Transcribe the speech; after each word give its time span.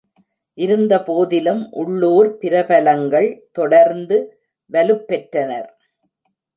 இருந்தபோதிலும், 0.57 1.61
உள்ளூர் 1.71 2.37
பிரபலங்கள் 2.37 3.29
தொடர்ந்து 3.51 4.19
வலுப்பெற்றனர். 4.71 5.71